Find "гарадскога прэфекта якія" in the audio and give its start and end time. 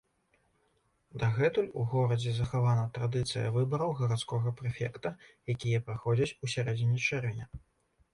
3.99-5.83